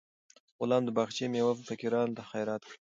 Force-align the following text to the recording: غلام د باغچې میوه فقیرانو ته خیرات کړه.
غلام 0.59 0.83
د 0.85 0.89
باغچې 0.97 1.25
میوه 1.33 1.53
فقیرانو 1.69 2.15
ته 2.17 2.23
خیرات 2.31 2.61
کړه. 2.67 2.77